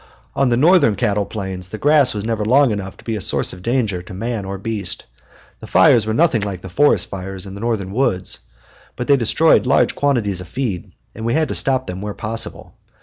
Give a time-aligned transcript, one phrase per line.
[0.35, 3.53] On the Northern cattle plains the grass was never long enough to be a source
[3.53, 5.05] of danger to man or beast.
[5.59, 8.39] The fires were nothing like the forest fires in the Northern woods.
[8.95, 12.73] But they destroyed large quantities of feed, and we had to stop them where possible.